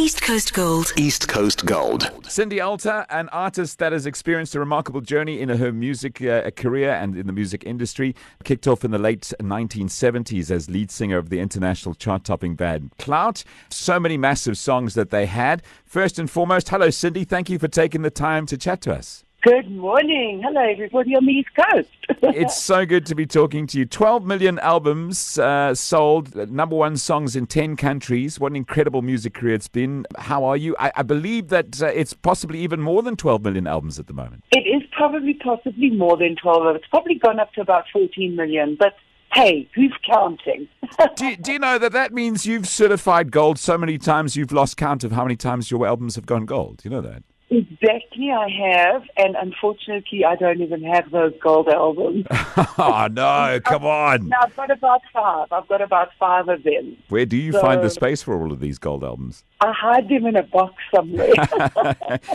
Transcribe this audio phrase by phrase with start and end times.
[0.00, 0.92] East Coast Gold.
[0.96, 2.08] East Coast Gold.
[2.22, 6.92] Cindy Alter, an artist that has experienced a remarkable journey in her music uh, career
[6.92, 8.14] and in the music industry,
[8.44, 12.92] kicked off in the late 1970s as lead singer of the international chart topping band
[13.00, 13.42] Clout.
[13.70, 15.64] So many massive songs that they had.
[15.84, 17.24] First and foremost, hello, Cindy.
[17.24, 19.24] Thank you for taking the time to chat to us.
[19.42, 20.42] Good morning.
[20.44, 21.88] Hello, everybody on the East Coast.
[22.34, 23.86] it's so good to be talking to you.
[23.86, 28.40] 12 million albums uh, sold, number one songs in 10 countries.
[28.40, 30.06] What an incredible music career it's been.
[30.18, 30.74] How are you?
[30.80, 34.12] I, I believe that uh, it's possibly even more than 12 million albums at the
[34.12, 34.42] moment.
[34.50, 36.74] It is probably possibly more than 12.
[36.74, 38.94] It's probably gone up to about 14 million, but
[39.34, 40.66] hey, who's counting?
[41.14, 44.76] do, do you know that that means you've certified gold so many times you've lost
[44.76, 46.80] count of how many times your albums have gone gold?
[46.84, 47.22] You know that?
[47.50, 52.26] Exactly, I have, and unfortunately, I don't even have those gold albums.
[52.30, 53.58] oh no!
[53.64, 54.28] Come on.
[54.28, 55.48] No, I've got about five.
[55.50, 56.98] I've got about five of them.
[57.08, 59.44] Where do you so, find the space for all of these gold albums?
[59.62, 61.32] I hide them in a box somewhere.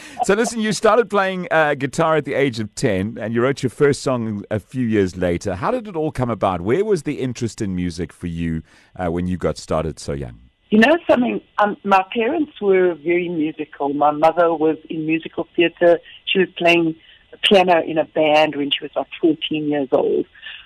[0.23, 3.61] so, listen, you started playing uh, guitar at the age of ten, and you wrote
[3.61, 5.53] your first song a few years later.
[5.53, 6.61] How did it all come about?
[6.61, 8.63] Where was the interest in music for you
[8.95, 10.42] uh, when you got started so young?
[10.73, 11.39] You know something?
[11.59, 13.93] Um, my parents were very musical.
[13.93, 15.99] My mother was in musical theatre.
[16.25, 16.95] She was playing
[17.43, 20.25] piano in a band when she was like 14 years old.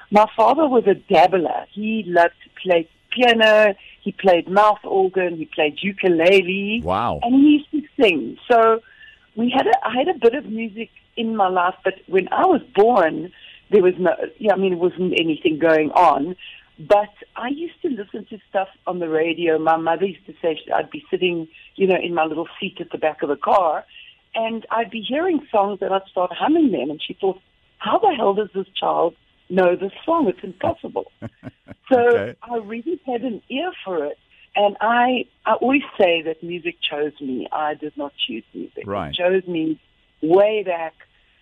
[0.09, 1.65] My father was a dabbler.
[1.73, 3.75] He loved to play piano.
[4.01, 5.35] He played mouth organ.
[5.35, 6.83] He played ukulele.
[6.85, 7.19] Wow!
[7.21, 8.37] And he used to sing.
[8.49, 8.79] So
[9.35, 12.45] we had a, I had a bit of music in my life, but when I
[12.45, 13.33] was born,
[13.71, 14.15] there was no.
[14.39, 16.37] Yeah, I mean, it wasn't anything going on.
[16.79, 19.57] But I used to listen to stuff on the radio.
[19.57, 22.91] My mother used to say I'd be sitting, you know, in my little seat at
[22.91, 23.83] the back of the car,
[24.35, 26.91] and I'd be hearing songs and I'd start humming them.
[26.91, 27.41] And she thought,
[27.79, 29.15] how the hell does this child
[29.49, 30.27] know this song?
[30.27, 31.11] It's impossible.
[31.91, 32.35] so okay.
[32.43, 34.17] I really had an ear for it.
[34.55, 37.47] And I, I always say that music chose me.
[37.51, 38.83] I did not choose music.
[38.85, 39.09] Right.
[39.09, 39.79] It chose me
[40.21, 40.93] way back.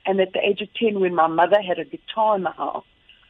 [0.06, 2.86] And at the age of 10, when my mother had a guitar in the house,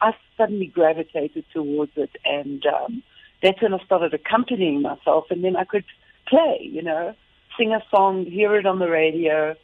[0.05, 3.01] I suddenly gravitated towards it, and um,
[3.41, 5.83] that's when I started accompanying myself, and then I could
[6.27, 7.15] play, you know,
[7.57, 9.55] sing a song, hear it on the radio,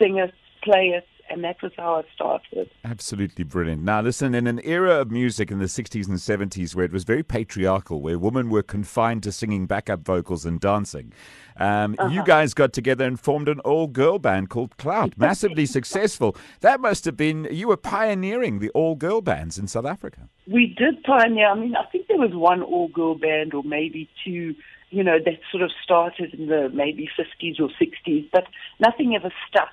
[0.00, 2.70] sing it, play it, and that was how it started.
[2.84, 3.82] Absolutely brilliant.
[3.82, 7.04] Now, listen, in an era of music in the 60s and 70s where it was
[7.04, 11.12] very patriarchal, where women were confined to singing backup vocals and dancing,
[11.56, 12.12] um, uh-huh.
[12.12, 16.36] you guys got together and formed an all girl band called Clout, massively successful.
[16.60, 20.28] That must have been, you were pioneering the all girl bands in South Africa.
[20.50, 21.48] We did pioneer.
[21.48, 24.54] I mean, I think there was one all girl band or maybe two
[24.90, 28.44] you know, that sort of started in the maybe 50s or 60s, but
[28.80, 29.70] nothing ever stuck.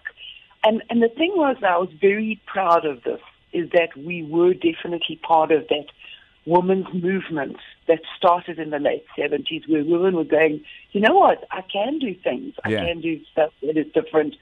[0.64, 3.22] And and the thing was, I was very proud of this.
[3.54, 5.86] Is that we were definitely part of that
[6.46, 7.58] women's movement
[7.88, 12.00] that started in the late 70s, where women were going, you know what, I can
[12.00, 12.56] do things.
[12.64, 12.86] I yeah.
[12.86, 14.36] can do stuff that is different.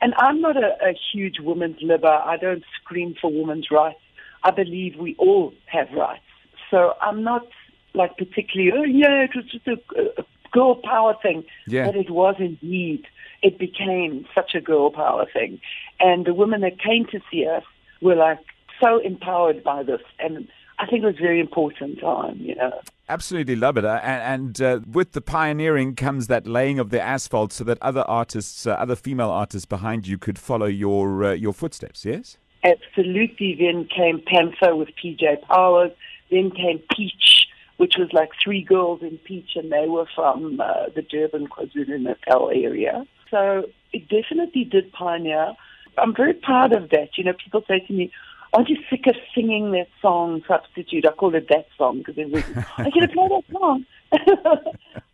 [0.00, 2.06] And I'm not a, a huge women's liver.
[2.06, 4.00] I don't scream for women's rights.
[4.42, 6.24] I believe we all have rights.
[6.70, 7.46] So I'm not
[7.94, 11.44] like particularly, oh yeah, it was just a, a girl power thing.
[11.66, 11.86] Yeah.
[11.86, 13.06] But it was indeed
[13.42, 15.60] it became such a girl power thing.
[16.00, 17.64] And the women that came to see us
[18.00, 18.38] were like
[18.80, 20.00] so empowered by this.
[20.18, 20.48] And
[20.78, 22.80] I think it was very important time, you know.
[23.08, 23.84] Absolutely love it.
[23.84, 27.78] Uh, and, and uh, with the pioneering comes that laying of the asphalt so that
[27.82, 32.38] other artists, uh, other female artists behind you could follow your, uh, your footsteps, yes?
[32.64, 33.56] Absolutely.
[33.58, 35.90] Then came Panther with PJ Powers.
[36.30, 37.41] Then came Peach,
[37.76, 42.50] which was like three girls in Peach, and they were from uh, the Durban, KwaZulu-Natal
[42.50, 43.06] area.
[43.30, 45.54] So it definitely did pioneer.
[45.98, 47.16] I'm very proud of that.
[47.16, 48.12] You know, people say to me,
[48.52, 51.06] aren't you sick of singing that song substitute?
[51.06, 53.86] I call it that song because everybody, I can play that song.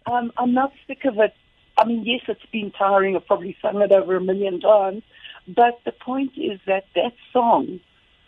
[0.12, 1.34] um, I'm not sick of it.
[1.78, 3.14] I mean, yes, it's been tiring.
[3.14, 5.02] I've probably sung it over a million times.
[5.46, 7.80] But the point is that that song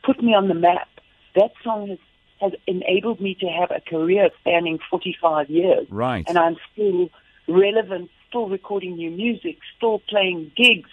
[0.04, 0.88] put me on the map.
[1.34, 1.98] That song has,
[2.40, 5.86] has enabled me to have a career spanning 45 years.
[5.90, 6.24] Right.
[6.28, 7.10] And I'm still
[7.48, 10.88] relevant still recording new music, still playing gigs,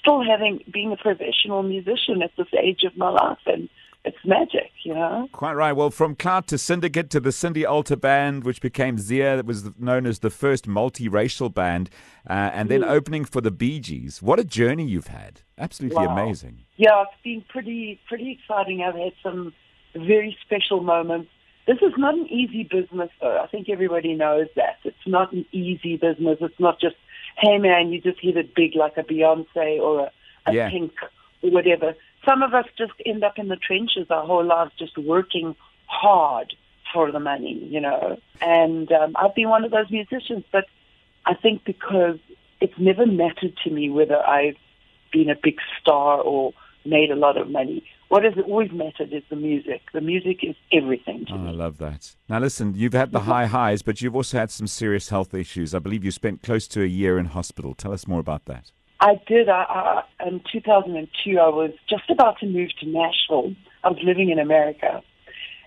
[0.00, 3.68] still having being a professional musician at this age of my life and
[4.02, 5.28] it's magic, you know.
[5.30, 5.72] Quite right.
[5.72, 9.78] Well, from Clout to Syndicate to the Cindy Alter Band, which became Zia, that was
[9.78, 11.90] known as the first multiracial band,
[12.26, 12.88] uh, and then mm.
[12.88, 14.22] opening for the Bee Gees.
[14.22, 15.42] What a journey you've had!
[15.58, 16.16] Absolutely wow.
[16.16, 16.60] amazing.
[16.78, 18.82] Yeah, it's been pretty pretty exciting.
[18.82, 19.52] I've had some
[19.94, 21.30] very special moments
[21.70, 23.38] this is not an easy business, though.
[23.40, 24.78] I think everybody knows that.
[24.82, 26.38] It's not an easy business.
[26.40, 26.96] It's not just,
[27.38, 30.10] hey, man, you just hit it big like a Beyonce or a,
[30.50, 30.70] a yeah.
[30.70, 30.92] Pink
[31.42, 31.94] or whatever.
[32.28, 35.54] Some of us just end up in the trenches our whole lives just working
[35.86, 36.54] hard
[36.92, 38.18] for the money, you know.
[38.40, 40.64] And um, I've been one of those musicians, but
[41.24, 42.18] I think because
[42.60, 44.56] it's never mattered to me whether I've
[45.12, 46.52] been a big star or
[46.84, 47.84] made a lot of money.
[48.10, 49.82] What has always mattered is the music.
[49.94, 51.48] The music is everything to Oh, me.
[51.50, 52.16] I love that.
[52.28, 55.76] Now, listen, you've had the high highs, but you've also had some serious health issues.
[55.76, 57.72] I believe you spent close to a year in hospital.
[57.72, 58.72] Tell us more about that.
[58.98, 59.48] I did.
[59.48, 63.54] I, I, in 2002, I was just about to move to Nashville.
[63.84, 65.02] I was living in America,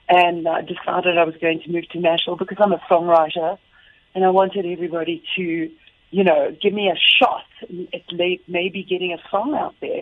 [0.10, 3.57] and I decided I was going to move to Nashville because I'm a songwriter,
[4.16, 5.72] and I wanted everybody to,
[6.12, 7.46] you know, give me a shot
[7.94, 8.01] at
[8.50, 10.01] maybe getting a song out there.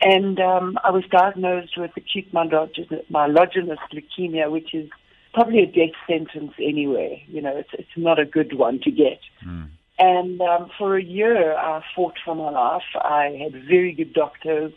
[0.00, 4.88] And um, I was diagnosed with acute myelogenous myelogenous leukemia, which is
[5.34, 7.24] probably a death sentence anyway.
[7.28, 9.20] You know, it's it's not a good one to get.
[9.98, 12.82] And um, for a year, I fought for my life.
[12.94, 14.72] I had very good doctors.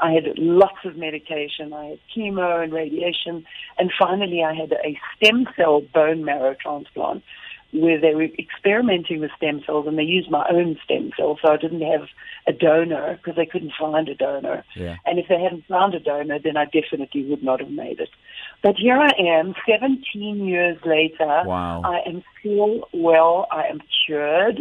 [0.00, 1.72] I had lots of medication.
[1.72, 3.44] I had chemo and radiation.
[3.78, 7.22] And finally, I had a stem cell bone marrow transplant
[7.74, 11.38] where they were experimenting with stem cells and they used my own stem cells.
[11.42, 12.08] So I didn't have
[12.46, 14.64] a donor because they couldn't find a donor.
[14.76, 14.96] Yeah.
[15.04, 18.10] And if they hadn't found a donor, then I definitely would not have made it.
[18.62, 21.42] But here I am, 17 years later.
[21.44, 21.82] Wow.
[21.84, 23.48] I am still well.
[23.50, 24.60] I am cured.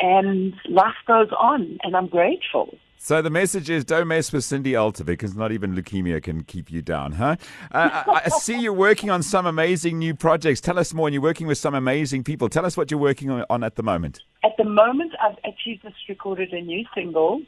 [0.00, 2.76] And life goes on, and I'm grateful.
[3.00, 6.70] So the message is don't mess with Cindy Alter because not even leukemia can keep
[6.70, 7.36] you down, huh?
[7.70, 10.60] Uh, I, I see you're working on some amazing new projects.
[10.60, 11.06] Tell us more.
[11.06, 12.48] And you're working with some amazing people.
[12.48, 14.20] Tell us what you're working on, at the moment.
[14.44, 17.40] At the moment, I've actually just recorded a new single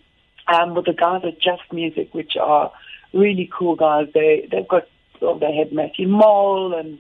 [0.47, 2.73] um, with the guys at Just Music, which are
[3.13, 4.07] really cool guys.
[4.15, 4.85] They they've got
[5.21, 6.99] well, they had Matthew Mole and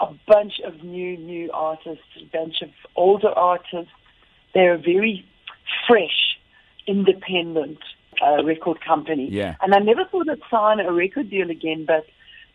[0.00, 3.92] a bunch of new new artists, a bunch of older artists.
[4.54, 5.24] They're very
[5.86, 6.31] fresh,
[6.86, 7.78] independent
[8.24, 9.28] uh, record company.
[9.30, 9.56] Yeah.
[9.60, 12.06] And I never thought I'd sign a record deal again, but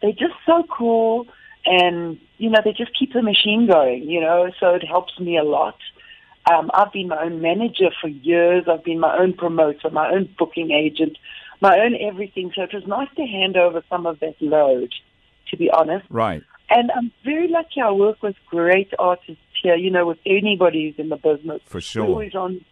[0.01, 1.27] they're just so cool,
[1.65, 4.03] and you know they just keep the machine going.
[4.03, 5.77] You know, so it helps me a lot.
[6.51, 8.65] Um, I've been my own manager for years.
[8.71, 11.17] I've been my own promoter, my own booking agent,
[11.59, 12.51] my own everything.
[12.55, 14.93] So it was nice to hand over some of that load,
[15.49, 16.05] to be honest.
[16.09, 16.43] Right.
[16.69, 20.99] And I'm very lucky I work with great artists here, you know, with anybody who's
[20.99, 21.61] in the business.
[21.65, 22.05] For sure.
[22.05, 22.63] Always on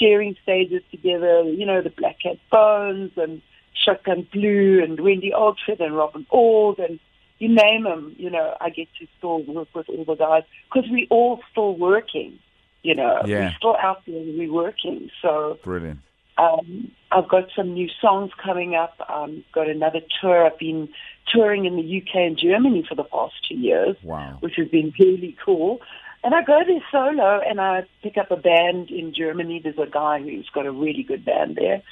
[0.00, 3.40] sharing stages together, you know, the Black Cat Bones and
[3.84, 6.98] Shotgun Blue and Wendy Oldford and Robin Ord and
[7.38, 10.88] you name them, you know, I get to still work with all the guys because
[10.90, 12.38] we all still working,
[12.82, 13.22] you know.
[13.26, 13.38] Yeah.
[13.40, 15.10] We're still out there and we're working.
[15.20, 15.98] So Brilliant.
[16.38, 18.94] um, I've got some new songs coming up.
[19.08, 20.46] Um, got another tour.
[20.46, 20.88] I've been
[21.32, 24.36] touring in the UK and Germany for the past two years, Wow.
[24.40, 25.80] which has been really cool.
[26.24, 29.60] And I go there solo and I pick up a band in Germany.
[29.62, 31.82] There's a guy who's got a really good band there.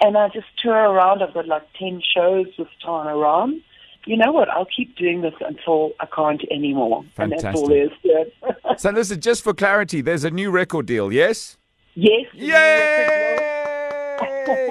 [0.00, 1.22] And I just tour around.
[1.22, 3.62] I've got like 10 shows this time around.
[4.04, 4.50] You know what?
[4.50, 7.04] I'll keep doing this until I can't anymore.
[7.16, 8.34] And that's all there is to it.
[8.78, 11.56] So listen, just for clarity, there's a new record deal, yes?
[11.94, 12.26] yes.
[12.34, 13.48] Yay!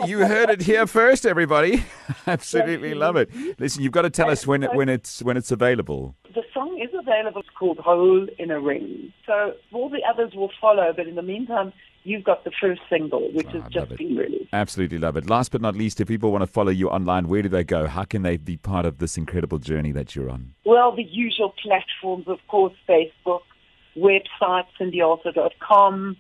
[0.05, 1.83] you heard it here first, everybody.
[2.27, 3.29] Absolutely love it.
[3.59, 6.15] Listen, you've got to tell us when it, when it's when it's available.
[7.07, 7.41] Available.
[7.41, 9.13] It's called Hole in a Ring.
[9.25, 11.71] So all the others will follow, but in the meantime,
[12.03, 13.97] you've got the first single, which Oh, has ah, I just it.
[13.97, 14.49] been released.
[14.53, 15.29] Absolutely love it.
[15.29, 17.87] Last but not least, if people want to follow you online, where do they go?
[17.87, 20.53] How can they be part of this incredible journey that you're on?
[20.65, 23.41] Well, the usual platforms, of course, Facebook,
[23.97, 26.17] website, cindyalter.com,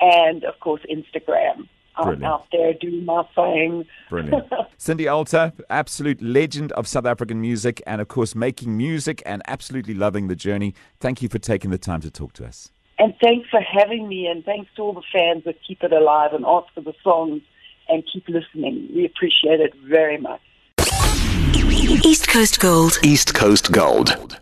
[0.00, 1.68] and, of course, Instagram.
[1.96, 3.84] I'm out there doing my thing.
[4.08, 4.46] Brilliant.
[4.78, 9.94] Cindy Alter, absolute legend of South African music, and of course, making music and absolutely
[9.94, 10.74] loving the journey.
[10.98, 12.70] Thank you for taking the time to talk to us.
[12.98, 16.32] And thanks for having me, and thanks to all the fans that keep it alive
[16.32, 17.42] and ask for the songs
[17.88, 18.88] and keep listening.
[18.94, 20.40] We appreciate it very much.
[22.04, 22.98] East Coast Gold.
[23.02, 24.38] East Coast Gold.